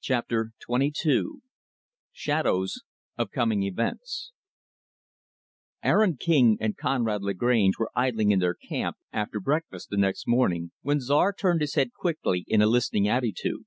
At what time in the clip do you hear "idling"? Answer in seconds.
7.96-8.30